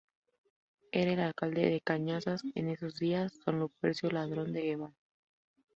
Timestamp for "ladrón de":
4.09-4.63